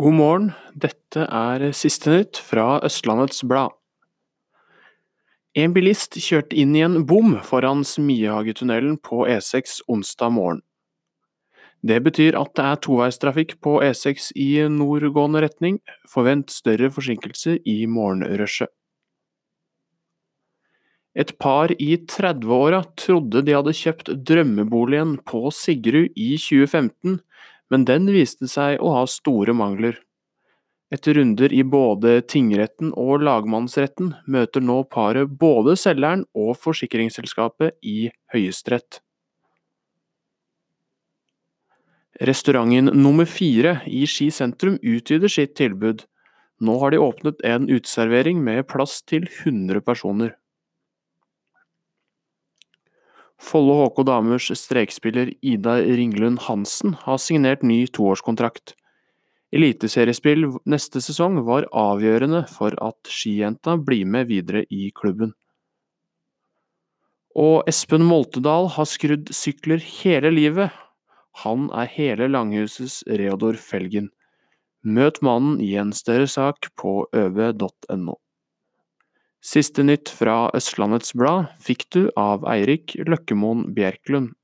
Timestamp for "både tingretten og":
31.62-33.22